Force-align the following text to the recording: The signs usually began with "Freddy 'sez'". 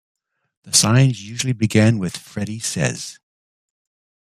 The 0.63 0.73
signs 0.73 1.21
usually 1.29 1.53
began 1.53 1.99
with 1.99 2.17
"Freddy 2.17 2.57
'sez'". 2.57 3.19